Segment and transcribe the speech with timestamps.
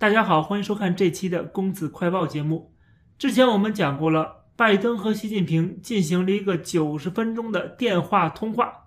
[0.00, 2.72] 大家好，欢迎收看这期的公子快报节目。
[3.18, 8.86] 之前我们讲过了，拜登和习近平进行了一个九十分钟的电话通话，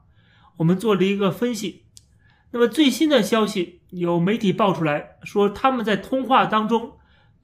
[0.58, 1.84] 我们做了一个分析。
[2.50, 6.94] 那么最新的消息，有媒体爆出来说，他们在通话当中，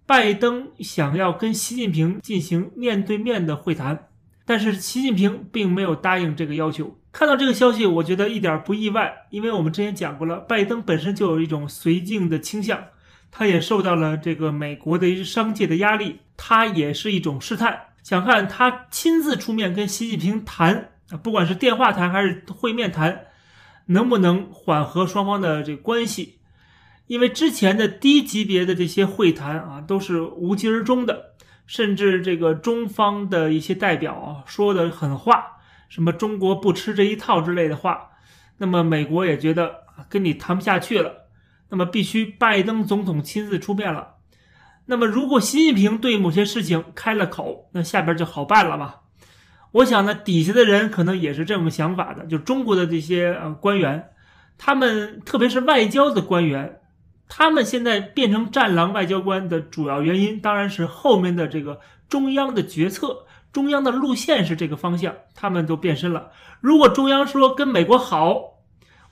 [0.08, 4.08] 拜登想要跟习近平进行面对面的会谈，
[4.46, 6.98] 但是习近平并没有答应这个要求。
[7.12, 12.84] 看到这个消息，我觉得一点不意外，因为我们之前讲过了，拜登本身就有一种绥靖的倾向。
[13.32, 23.28] 他也受到了这个美国的商界的压力，他也是一种试探，想看他亲自出面跟习近平谈啊，不管是电话谈还是会面谈，
[23.88, 26.40] 能不能缓和双方的这个关系？
[27.08, 31.34] 因为之前的低级别的这些会谈啊，都是无疾而终的，
[31.66, 35.58] 甚至这个中方的一些代表啊说的狠话，
[35.88, 38.10] 什么中国不吃这一套之类的话，
[38.58, 39.76] 那么美国也觉得
[40.08, 41.29] 跟你谈不下去了。
[41.70, 44.16] 那么必须拜登总统亲自出面了。
[44.86, 48.96] 那么如果习近平对某些事情开了口，那下边就好办了嘛？
[49.72, 52.26] 我想呢，底下的人可能也是这么想法的。
[52.26, 54.10] 就中国的这些呃官员，
[54.58, 56.80] 他们特别是外交的官员，
[57.28, 61.80] 他们现在变成战狼外交官的主要原因，当然是后面的这个
[62.10, 66.32] 中央的决策，中央的路线是这个方向，他们都变身了。
[66.62, 68.56] 如果中央说跟美国好，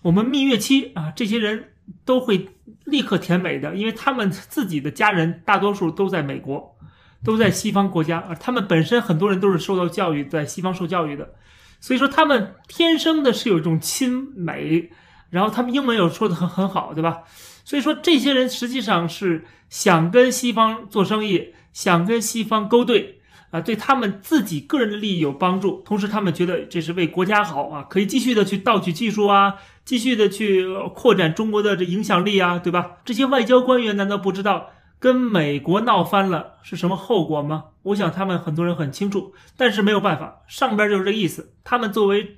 [0.01, 1.73] 我们蜜月期啊，这些人。
[2.07, 2.47] 都会
[2.85, 6.75] 立刻填美的，因为他们自己的家人大多数都在美国，
[7.23, 11.33] 都在西方国家，而他们本身很多人都是受到教育，在西方受教育的，
[11.81, 14.89] 所以说他们天生的是有一种亲美，
[15.29, 17.23] 然后他们英文又说的很很好，对吧？
[17.65, 23.19] 所以说这些人实际上是想跟西方做生意，想跟西方勾兑
[23.51, 29.55] 啊，对他们自己个人的利益有帮助，同时他们觉得这是为国家好啊，可以继续的去盗取技术啊。
[29.87, 32.97] 继续的去扩展中国的这影响力啊，对吧？
[33.05, 37.67] 这些外交官员难道不知道跟美国闹翻了是什么后果吗？
[37.83, 41.53] 我想他们很多人很清楚，但是没有办法，上边就是这意思。
[41.63, 42.35] 他们作为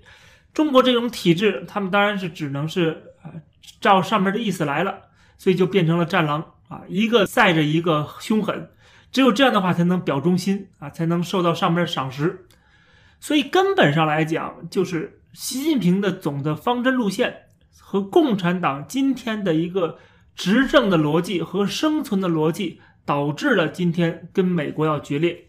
[0.54, 3.34] 中国这种体制，他们当然是只能是啊
[3.82, 5.00] 照上面的意思来了，
[5.40, 8.70] 所以就变成了战狼啊，一个赛着一个凶狠，
[9.12, 12.46] 只有这样的话才能表忠心啊，才能受到上边赏识。
[13.20, 15.16] 所以根本上来讲，就是。
[15.34, 17.44] 习近平的总的方针路线
[17.80, 20.00] 和共产党今天的一个
[20.36, 25.46] 执政的逻辑和生存的逻辑，导致了今天跟美国要决裂。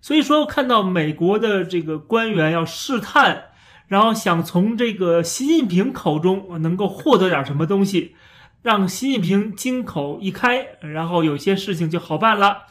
[0.00, 3.44] 所以说，看到美国的这个官员要试探，
[3.86, 8.16] 然后想从这个习近平口中能够获得点什么东西，
[8.62, 12.62] 让习近平金口一开，然后有些事情就好办了，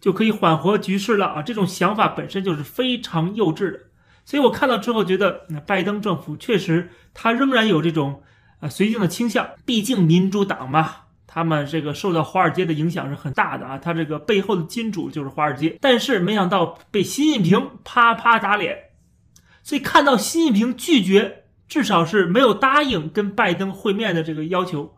[0.00, 1.42] 就可以缓和局势了啊！
[1.42, 3.80] 这种想法本身就是非常幼稚的。
[4.24, 8.22] 所以我看到之后觉得，那拜登政府确实他仍然有这种
[8.60, 9.50] 啊绥靖的倾向。
[9.64, 10.90] 毕竟民主党嘛，
[11.26, 13.76] 他们这个受到华尔街的影响是很大的啊。
[13.76, 15.76] 他这个背后的金主就是华尔街。
[15.80, 18.78] 但是没想到被习近平啪啪打脸。
[19.62, 24.94] 所以看到习近平拒绝，至少是没有答应跟拜登会面的这个要求，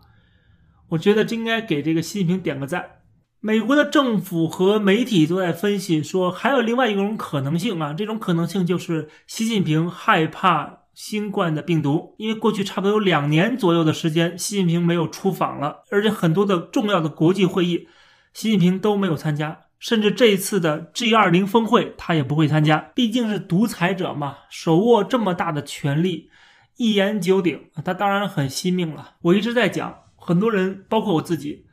[0.89, 2.96] 我觉得这应该给这个习近平点个赞。
[3.41, 17.87] 美国的政府和媒体都在分析说，还有另外一种可能性啊，这种可能性就是习近平害怕新冠的病毒，因为过去差不多有两年左右的时间，习近平没有出访了，而且很多的重要的国际会议，
[18.33, 26.31] 习近平都没有参加，甚至这一次的 G20 峰会他也不会参加，毕竟是独裁者嘛，手握这么大的权力，
[26.79, 29.17] 一言九鼎，他当然很惜命了。
[29.23, 31.66] 我一直在讲，很多人，包括我自己。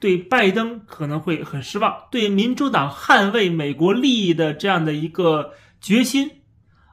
[0.00, 6.40] 对拜登可能会很失望，对民主党捍卫美国利益的这样的一个决心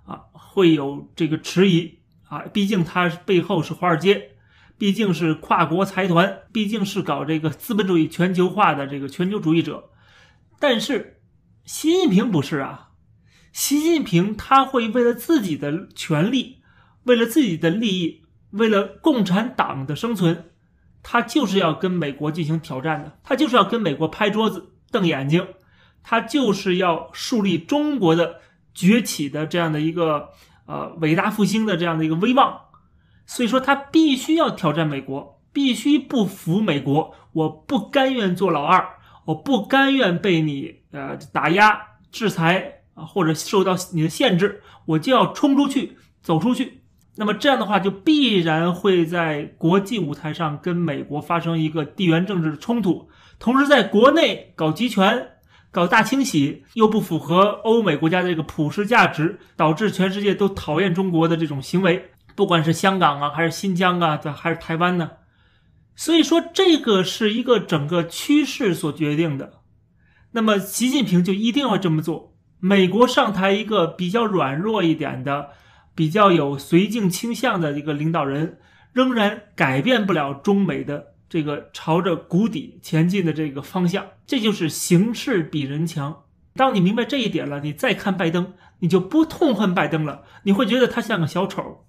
[0.03, 2.39] 啊，会有这个迟疑啊。
[2.51, 4.31] 毕竟他背后是华尔街，
[4.77, 9.89] 毕竟是跨国财团，毕竟是搞这个资本主义全球化的这个全球主义者。
[10.59, 11.21] 但是
[11.63, 12.89] 习近平不是啊，
[13.53, 16.57] 习近平他会为了自己的权利，
[17.05, 20.51] 为了自己的利益，为了共产党的生存。
[21.03, 25.47] 他就是要跟美国进行挑战的，他就是要跟美国拍桌子瞪眼睛，
[26.03, 28.41] 他就是要树立中国的
[28.73, 30.29] 崛起的这样的一个
[30.65, 32.61] 呃伟大复兴的这样的一个威望，
[33.25, 38.87] 所以说他必须要挑战美国，必须不服美国，我不甘愿做老二，
[39.25, 41.81] 我不甘愿被你呃打压
[42.11, 46.81] 制裁啊或者受到你的限制，我就要冲出去走出去。
[47.17, 53.09] 那么这样的话，就必然会在国际舞台上跟美国发生一个地缘政治的冲突，
[53.39, 55.27] 同时在国内搞集权、
[55.71, 65.11] 搞大清洗，又不符合欧美国家的这个普世价值，导致全世界都讨厌中国的这种行为，不管是香港啊，还是新疆啊，还是台湾呢。
[65.95, 69.53] 所以说，这个是一个整个趋势所决定的。
[70.33, 72.35] 那么，习近平就一定要这么做。
[72.59, 75.49] 美国上台一个比较软弱一点的、
[75.97, 78.59] 比较有绥靖倾向的一个领导人，
[78.93, 84.05] 仍然改变不了中美的这个朝着谷底前进的这个方向。
[84.27, 86.21] 这就是形势比人强。
[86.53, 90.21] 当你明白这一点了，你再看拜登，你就不痛恨拜登了。
[90.43, 91.87] 你会觉得他像个小丑，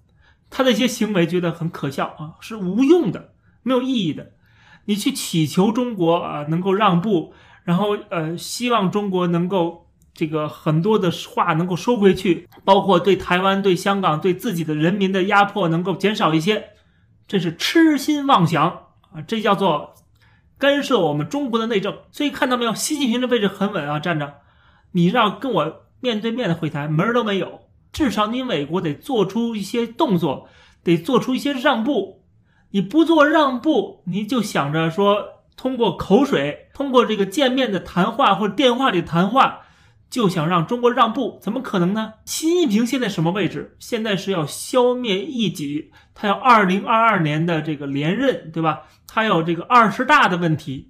[0.49, 4.31] 他的一些行为觉得很可笑啊，是无用的，没有意义的。
[4.85, 9.85] 你去祈求中国啊能够让步，然后呃希望中国能够。
[10.13, 16.69] 这个很多的话能够收回去，包括对台湾、对香港、对自己的人民的压迫能够减少一些，
[17.27, 18.63] 这是痴心妄想
[19.13, 19.21] 啊！
[19.25, 19.93] 这叫做
[20.57, 21.95] 干涉我们中国的内政。
[22.11, 24.39] 所以看到没有，习近平的位置很稳啊，站着。
[24.91, 27.61] 你让跟我面对面的会谈，门儿都没有。
[27.93, 30.49] 至少你美国得做出一些动作，
[30.83, 32.23] 得做出一些让步。
[32.71, 39.61] 你不做让步，你就想着说通过口水，通过这个见面的谈话或者电话里谈话。
[40.09, 42.13] 就想让中国让步，怎么可能呢？
[42.25, 43.75] 习近平现在什么位置？
[43.77, 48.81] 现在是要消灭异己，他要二零二二年的这个连任，对吧？
[49.07, 50.89] 他要这个二十大的问题，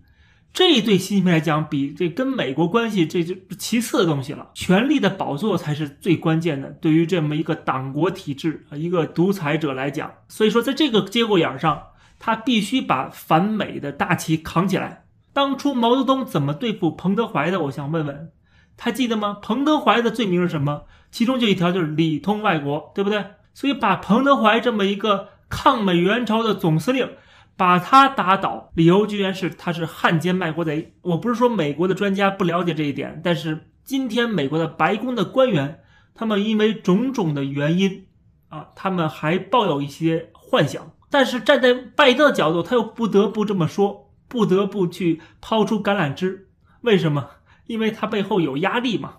[0.54, 4.51] 这对习近平来讲，比这跟美国关系这就其次的东西了。
[4.54, 11.81] 权力的宝座才是最关键的，对于这么一个党国体制啊，一个独裁者来讲，所以说在这个节骨眼上，
[12.19, 15.04] 他必须把反美的大旗扛起来。
[15.33, 17.60] 当初毛泽东怎么对付彭德怀的？
[17.62, 18.31] 我想问问。
[18.80, 19.38] 还记得吗？
[19.42, 20.84] 彭德怀的罪名是什么？
[21.12, 23.24] 其中就一条就是里通外国，对不对？
[23.54, 27.10] 所以把彭德怀这么一个抗美援朝的总司令，
[27.58, 30.94] 把他打倒，理由居然是他是汉奸卖国贼。
[31.02, 35.80] 我不是说美国的专家不了解这一点，但是今天美国的白宫的官员，
[36.14, 38.06] 他们因为种种的原因
[38.50, 40.92] 啊，他们还抱有一些幻想。
[41.10, 46.48] 但是站在拜登的角度，他又不得不这么说，不得不去抛出橄榄枝。
[46.81, 47.28] 为什么？
[47.69, 49.18] 因为他背后有压力嘛，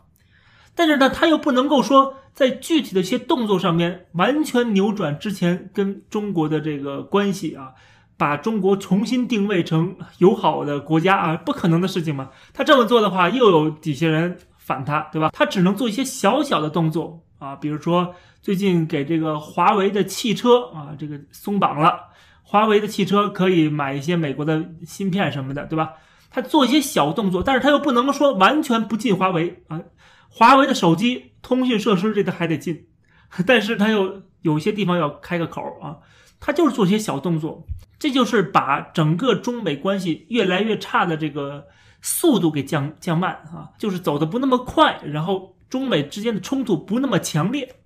[0.74, 7.74] 但是呢，他又不能够说在具体的一些动作上面完全扭转之前跟中国的这个关系啊，
[8.16, 12.30] 把中国重新定位成友好的国家啊，不可能的事情嘛。
[12.52, 15.30] 他这么做的话，又有底下人反他，对吧？
[15.32, 18.12] 他只能做一些小小的动作啊，比如说
[18.42, 22.00] 最近给这个华为的汽车啊，这个松绑了，
[22.42, 25.92] 华为的汽车可以买一些美国的芯片什么的，对吧？
[26.30, 29.80] 他做一些小动作，但是他又不能说完全不进华为啊。
[30.28, 32.86] 华为的手机通讯设施这个还得进，
[33.46, 35.98] 但是他又有些地方要开个口啊。
[36.38, 37.66] 他就是做些小动作，
[37.98, 41.66] 这就是把整个中美关系越来越差的这个
[42.00, 47.76] 速度给降降慢啊，就是走的不那么快，然后中美之间的冲突不那么强烈。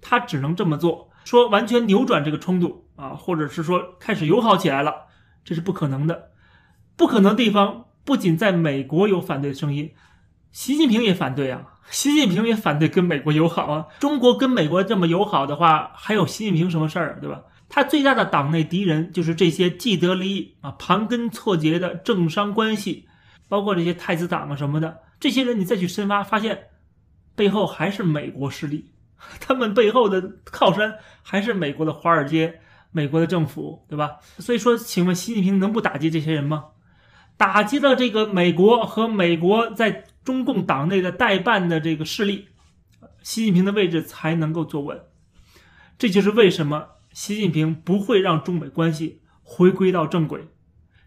[0.00, 4.94] 他只能这么做，说完全扭转这个冲突啊，或者是说开始友好起来了，
[5.44, 6.29] 这是不可能的。
[7.00, 9.94] 不可能地方不仅在美国有反对声音，
[10.52, 11.62] 习近平也反对啊。
[11.90, 13.86] 习近平也反对跟美国友好啊。
[13.98, 17.44] 中国跟美国这么友好的话，还有习近平什么事儿，对吧？
[17.70, 23.08] 他最大的党内敌人就是这些既得利益啊、盘根错节的政商关系，
[23.48, 24.98] 包括这些太子党啊什么的。
[25.18, 26.64] 这些人你再去深挖，发现
[27.34, 28.90] 背后还是美国势力，
[29.40, 32.60] 他们背后的靠山还是美国的华尔街、
[32.90, 34.18] 美国的政府，对吧？
[34.38, 36.66] 所以说，请问习近平能不打击这些人吗？
[37.40, 42.48] 打击了这个美国和美国在中共党内的代办的这个势力，
[43.22, 45.00] 习近平的位置才能够坐稳。
[45.96, 50.48] 这就是为什么习近平不会让中美关系回归到正轨，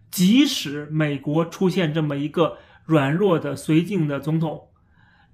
[0.09, 4.69] 即使美国出现这么一个软弱的绥靖的总统，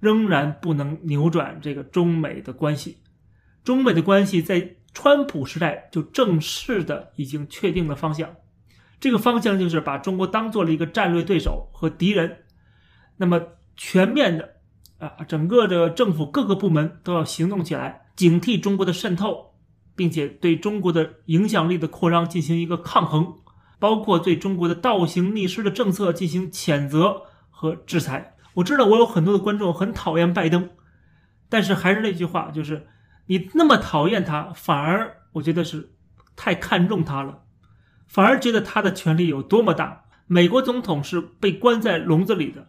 [0.00, 2.98] 仍然不能扭转这个中美的关系。
[3.64, 8.36] 中美的关系在川普时代就正式的已经确定了方向。
[9.00, 12.44] 这个方向就是把中国当做了一个战略对手和敌人，
[13.16, 13.40] 那么
[13.76, 14.56] 全面的
[14.98, 19.54] 啊，整个的政府各个部门都要行动起来，警惕中国的渗透，
[19.96, 23.34] 并且对中国的影响力的扩张进行一个抗衡，
[23.78, 28.36] 包括对中国的倒行逆施的政策进行谴责和制裁。
[28.54, 30.68] 我知道我有很多的观众很讨厌拜登，
[31.48, 32.86] 但是还是那句话，就是
[33.26, 35.94] 你那么讨厌他，反而我觉得是
[36.36, 37.44] 太看重他了。
[38.10, 40.06] 反而觉得他的权力有多么大。
[40.26, 42.66] 美国总统是被关在笼子里的，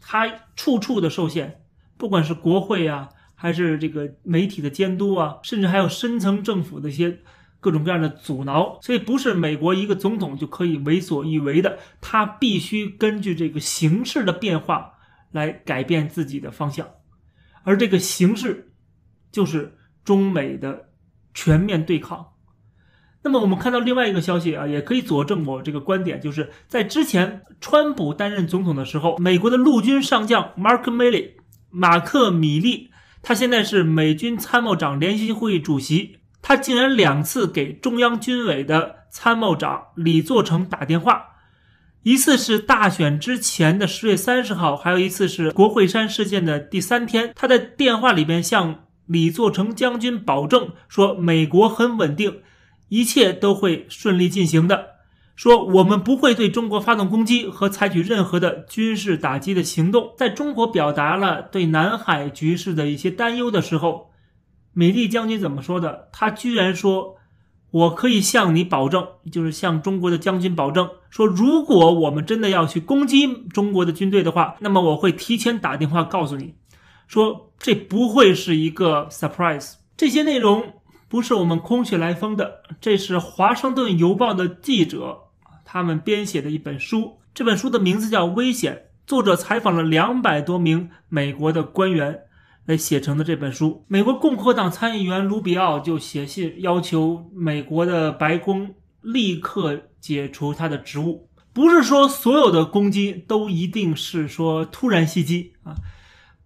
[0.00, 1.64] 他处处的受限，
[1.96, 7.18] 不管是国会啊，还是这个媒体的监督啊，甚至还有深层政府的一些
[7.58, 8.78] 各种各样的阻挠。
[8.80, 14.94] 所以，不是美国一个总统就可以为所欲为的，他必须根据这个形势的变化
[15.32, 16.88] 来改变自己的方向。
[17.64, 18.72] 而这个形势，
[19.32, 20.90] 就是中美的
[21.34, 22.34] 全面对抗。
[23.26, 31.30] 那么我们看到另外一个消息啊，也可以佐证我这个观点，就是在之前川普担任总统的时候，美国的陆军上将 Mark Milley
[31.70, 32.90] 马克米利，
[33.22, 41.24] 他现在是美军参谋长联席会议主席，他竟然两次给中央军委的参谋长李作成打电话。
[42.04, 47.32] 一次是大选之前的十月三十号，还有一次是国会山事件的第三天。
[47.34, 52.42] 他在电话里边向李作成将军保证说，美国很稳定，
[52.88, 54.96] 一切都会顺利进行的。
[55.34, 60.12] 说我们不会对中国发动攻击和采取任何的军事打击的行动。
[60.16, 64.10] 在中国表达了对南海局势的一些担忧的时候，
[64.72, 66.08] 美丽将军怎么说的？
[66.12, 67.16] 他居然说。
[67.72, 76.54] 我可以向你保证，就是向中国的将军保证，说如果我们真的要去攻击中国的军队的话，那么我会提前打电话告诉你，
[77.06, 79.74] 说这不会是一个 surprise。
[79.94, 80.62] 这些内容
[81.08, 85.24] 不是我们空穴来风的，这是《华盛顿邮报》的记者
[85.64, 88.74] 他们编写的一本书，这本书的名字叫《危险》，
[89.06, 92.20] 作者采访了两百多名美国的官员。
[92.66, 101.28] 来写成的这本书，美国共和党参议员卢比奥就写信要求美国的白宫立刻解除他的职务。
[101.52, 105.76] 不是说所有的攻击都一定是说突然袭击啊，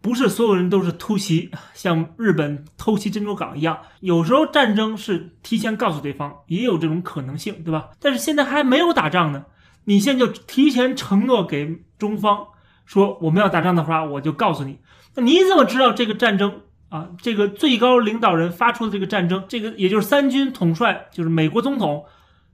[0.03, 3.79] 不是所有人都是突袭，像日本偷袭珍珠港一样。
[4.01, 7.91] 有时候战争是提前告诉对方，也有这种可能性，对吧？
[8.01, 9.45] 但是现在还没有打仗呢，
[9.85, 12.47] 你现在就提前承诺给中方
[12.87, 14.79] 说我们要打仗的话，我就告诉你。
[15.15, 17.11] 那你怎么知道这个战争啊？
[17.21, 22.07] 这个最高领导人发出的这个战争，这个也就是三军统帅，就是美国总统，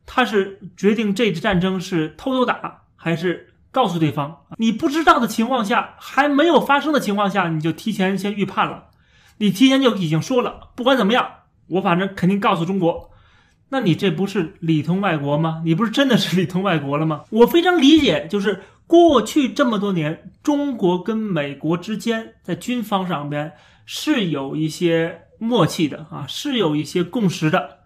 [0.04, 4.38] 他是决定这次战争是偷偷打还是告诉对方？
[4.56, 8.84] 你不知道的情况下，还没有发生的情况下，你就提前先预判了，
[9.36, 11.26] 你提前就已经说了，不管怎么样，
[11.68, 13.10] 我反正肯定告诉中国。
[13.68, 15.60] 那你这不是里通外国吗？
[15.66, 17.24] 你不是真的是里通外国了吗？
[17.30, 18.62] 我非常理解，就是。
[18.88, 23.54] 过去这么多年，中国跟美国之间在军方上边
[23.84, 27.78] 是有一些默契的啊，是有一些共识的。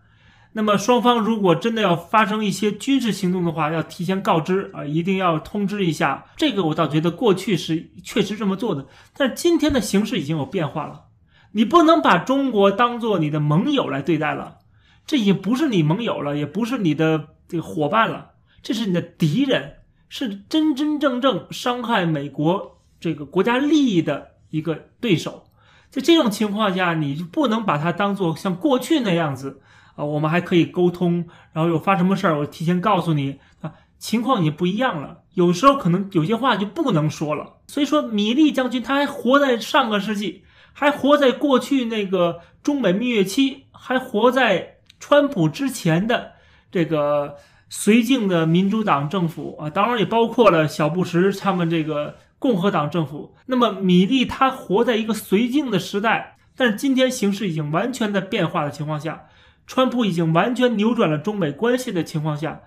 [0.53, 6.27] 那么双方如果真的要发生一些军事行动的话，要提前告知啊，一定要通知一下。
[6.37, 11.05] 这个我倒觉得过去是确实这么做的，但今天的形势已经有变化了，
[11.53, 14.59] 你不能把中国当做你的盟友来对待了，
[15.07, 18.31] 这已经不是你盟友了，也不是你的这个伙伴了，
[18.63, 19.75] 这是你的敌人。
[20.13, 25.45] 是真真正正伤害美国这个国家利益的一个对手，
[25.91, 29.61] 在这种情况下，你就不能把它当做像过去那样子
[29.97, 35.19] 啊，我们还可以沟通，然后有发什么事儿，我提前告诉你啊，情况已经不一样了。
[35.35, 37.57] 有时候可能有些话就不能说了。
[37.67, 46.33] 所以说，米利将军他还活在上个世纪，还活在过去那个中美蜜月期，还活在川普之前的
[46.71, 47.37] 这个。
[47.73, 53.37] 绥靖的民主党政府啊，当然也包括了小布什他们这个共和党政府。
[53.47, 59.27] 那么米利他活在一个绥靖的时代，但是今天形势已经完全在变化的情况下，
[59.69, 62.63] 川普已经完全扭转了中美关系的情况下，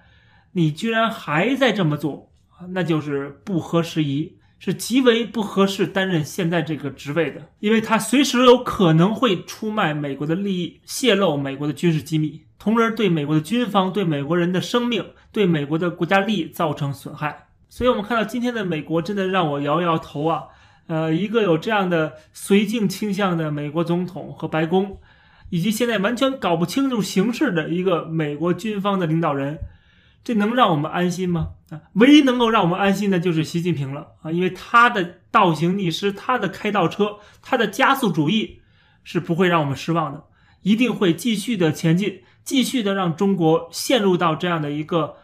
[0.54, 2.32] 你居然还在这么做，
[2.70, 12.44] 那就是不合时宜，是极为不合适担任现在这个职位的，因为他随时有可能会出卖美国的利益，泄露美国的军事机密。
[12.60, 17.43] 从而对美国的军方、对美国人的生命、对美国的国家利益造成损害。
[17.76, 20.44] 所以，我们看到今天的美国真的让我摇摇头啊！
[20.86, 25.00] 呃，一个有这样的绥靖倾向的美国总统和白宫，
[25.50, 29.58] 以及现在完全搞不清楚形势的一个美国军方的领导人，
[30.24, 31.54] 这能让我们安心吗？
[31.72, 34.32] 啊，唯一能够让我们安心的就是习近平了啊！
[34.32, 38.62] 因为他的倒行逆施、他的开倒车、他的加速主义
[39.04, 40.26] 是不会让我们失望的，
[40.62, 42.22] 一定会继续的前进。
[42.44, 45.16] 继续的让中国陷入到这样的一个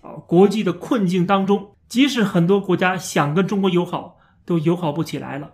[0.00, 5.52] 呃国际的困境当中，即使很多国家想跟中国友好，都友好不起来了，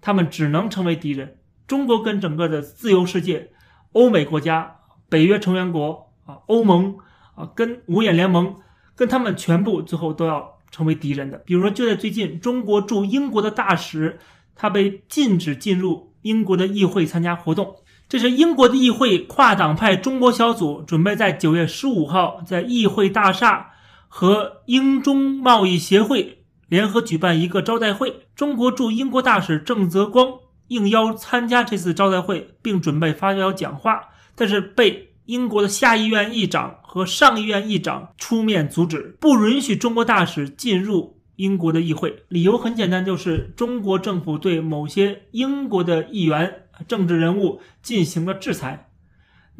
[0.00, 1.38] 他们只能成为敌人。
[1.66, 3.50] 中国跟整个的自由世界、
[3.92, 4.76] 欧美国家、
[5.08, 6.96] 北约成员国啊、欧盟
[7.34, 8.56] 啊，跟五眼联盟，
[8.94, 11.38] 跟他们全部最后都要成为敌人的。
[11.38, 14.18] 比如说，就在最近，中国驻英国的大使
[14.54, 17.74] 他被禁止进入英国的议会参加活动。
[18.08, 23.71] 这是英国的议会跨党派中国小组准备在九月十五号在议会大厦
[24.14, 28.26] 和英中贸易协会联合举办一个招待会。
[28.34, 30.34] 中国驻英国大使郑泽光
[30.68, 42.24] 应邀参加这次招待会，并准备发表讲话，但是被英国的下议院议长和上议院议长出面阻止，不允许中国大使进入英国的议会。
[42.28, 46.58] 理由很简单，就是中国政府对某些英国的议员。
[46.88, 48.90] 政治人物进行了制裁，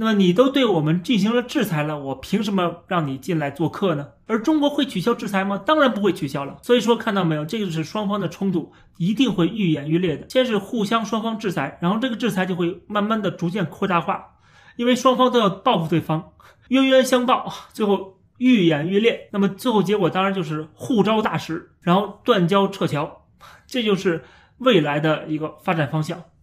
[0.02, 0.08] 那。
[0.08, 4.08] 么你都对我们进行了制裁了，我凭什么让你进来做客呢？
[4.26, 5.56] 而中国会取消制裁吗？
[5.64, 6.58] 当然不会取消了。
[6.60, 10.28] 所以说，看到没有，这就是双方的冲突一定会愈演愈烈的。
[10.28, 14.38] 先是互相双方制裁，然后这个制裁就会慢慢的逐渐扩大化，
[14.74, 16.32] 因为双方都要报复对方，
[16.66, 19.28] 冤冤相报，最后愈演愈烈。
[19.30, 23.22] 那么最后结果当然就是互招大使，然后断交撤侨，
[23.68, 24.24] 这就是
[24.58, 26.24] 未来的一个发展方向。